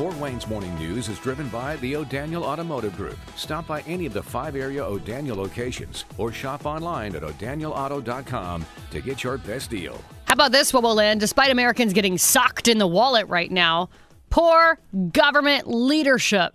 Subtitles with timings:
[0.00, 3.18] Fort Wayne's morning news is driven by the O'Daniel Automotive Group.
[3.36, 9.00] Stop by any of the five area O'Daniel locations or shop online at o'danielauto.com to
[9.02, 10.02] get your best deal.
[10.24, 11.20] How about this, will end?
[11.20, 13.90] Despite Americans getting socked in the wallet right now,
[14.30, 14.78] poor
[15.12, 16.54] government leadership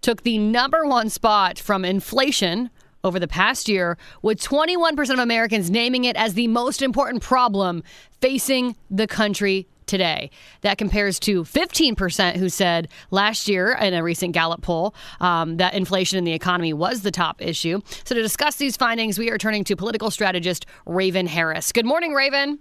[0.00, 2.70] took the number one spot from inflation
[3.04, 7.84] over the past year, with 21% of Americans naming it as the most important problem
[8.20, 10.28] facing the country today.
[10.62, 15.74] That compares to 15% who said last year in a recent Gallup poll um, that
[15.74, 17.80] inflation in the economy was the top issue.
[18.02, 21.70] So, to discuss these findings, we are turning to political strategist Raven Harris.
[21.70, 22.58] Good morning, Raven.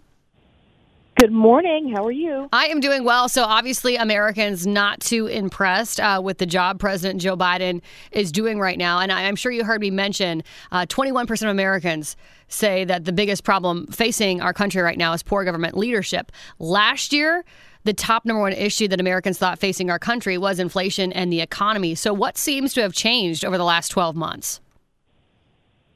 [1.16, 1.94] Good morning.
[1.94, 2.50] How are you?
[2.52, 3.30] I am doing well.
[3.30, 7.82] So, obviously, Americans not too impressed uh, with the job President Joe Biden
[8.12, 9.00] is doing right now.
[9.00, 13.44] And I'm sure you heard me mention uh, 21% of Americans say that the biggest
[13.44, 16.32] problem facing our country right now is poor government leadership.
[16.58, 17.46] Last year,
[17.84, 21.42] the top number one issue that Americans thought facing our country was inflation and the
[21.42, 21.94] economy.
[21.94, 24.62] So, what seems to have changed over the last 12 months?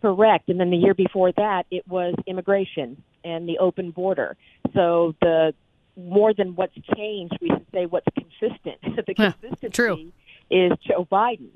[0.02, 0.48] Correct.
[0.50, 4.38] And then the year before that, it was immigration and the open border.
[4.74, 5.54] So the
[5.98, 8.78] more than what's changed, we should say what's consistent.
[9.08, 10.12] the consistency True.
[10.50, 11.50] is Joe Biden.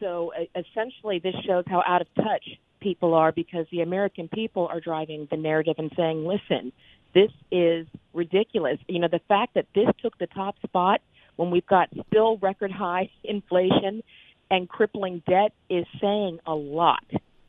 [0.00, 2.44] So uh, essentially, this shows how out of touch
[2.80, 6.72] people are because the American people are driving the narrative and saying, "Listen,
[7.14, 11.00] this is ridiculous." You know, the fact that this took the top spot
[11.36, 14.02] when we've got still record high inflation
[14.50, 17.04] and crippling debt is saying a lot.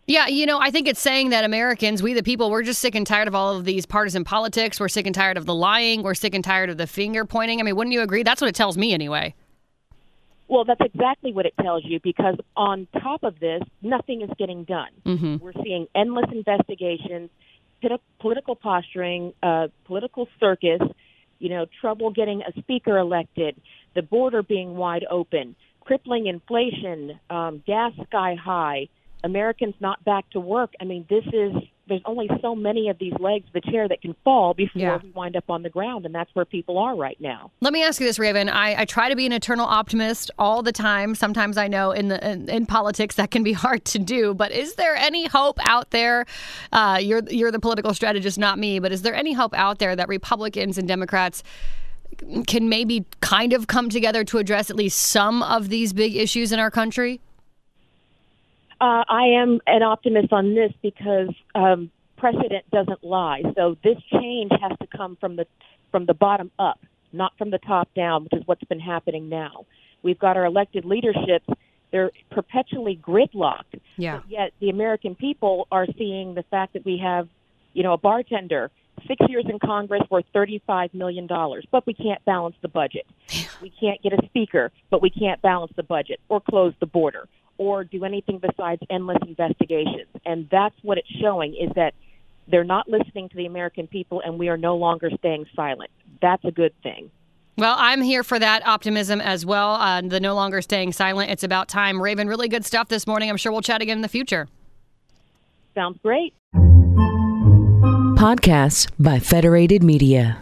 [0.08, 2.96] Yeah, you know, I think it's saying that Americans, we the people, we're just sick
[2.96, 4.80] and tired of all of these partisan politics.
[4.80, 6.02] We're sick and tired of the lying.
[6.02, 7.60] We're sick and tired of the finger pointing.
[7.60, 8.24] I mean, wouldn't you agree?
[8.24, 9.36] That's what it tells me anyway.
[10.48, 14.64] Well, that's exactly what it tells you because on top of this, nothing is getting
[14.64, 14.92] done.
[15.06, 15.38] Mm-hmm.
[15.44, 17.30] We're seeing endless investigations,
[18.22, 20.80] political posturing, uh, political circus,
[21.40, 23.60] you know, trouble getting a speaker elected,
[23.94, 28.88] the border being wide open, crippling inflation, um, gas sky high
[29.24, 30.74] Americans not back to work.
[30.80, 31.54] I mean, this is
[31.88, 35.00] there's only so many of these legs of the chair that can fall before yeah.
[35.02, 37.52] we wind up on the ground, and that's where people are right now.
[37.62, 38.50] Let me ask you this, Raven.
[38.50, 41.16] I, I try to be an eternal optimist all the time.
[41.16, 44.52] Sometimes I know in the in, in politics that can be hard to do, but
[44.52, 46.26] is there any hope out there?
[46.72, 49.96] Uh, you're you're the political strategist, not me, but is there any hope out there
[49.96, 51.44] that Republicans and Democrats?
[52.48, 56.52] Can maybe kind of come together to address at least some of these big issues
[56.52, 57.22] in our country?
[58.80, 63.42] Uh, I am an optimist on this because um, precedent doesn't lie.
[63.56, 65.48] So this change has to come from the
[65.92, 66.80] from the bottom up,
[67.14, 69.66] not from the top down, which is what's been happening now.
[70.04, 71.44] We've got our elected leadership;
[71.92, 73.80] they're perpetually gridlocked.
[73.98, 74.22] Yeah.
[74.28, 77.28] Yet the American people are seeing the fact that we have,
[77.74, 78.70] you know, a bartender
[79.08, 81.28] six years in Congress worth $35 million,
[81.72, 83.06] but we can't balance the budget.
[83.62, 87.28] we can't get a speaker, but we can't balance the budget or close the border
[87.58, 90.08] or do anything besides endless investigations.
[90.26, 91.94] And that's what it's showing is that
[92.48, 95.90] they're not listening to the American people and we are no longer staying silent.
[96.22, 97.12] That's a good thing.
[97.58, 99.72] Well, I'm here for that optimism as well.
[99.74, 101.32] Uh, the no longer staying silent.
[101.32, 102.00] It's about time.
[102.02, 103.30] Raven, really good stuff this morning.
[103.30, 104.48] I'm sure we'll chat again in the future.
[105.74, 106.34] Sounds great.
[108.16, 110.42] Podcasts by Federated Media.